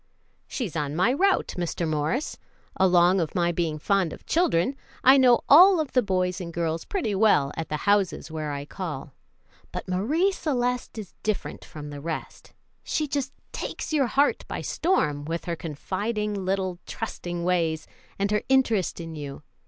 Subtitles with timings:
[0.47, 1.87] "She's on my route, Mr.
[1.87, 2.39] Morris.
[2.75, 6.85] Along of my being fond of children, I know all of the boys and girls
[6.85, 9.13] pretty well at the houses where I call;
[9.71, 12.53] but Marie Celeste is different from the rest.
[12.83, 17.85] She just takes your heart by storm, with her confiding, little trusting ways
[18.17, 19.43] and her interest in you.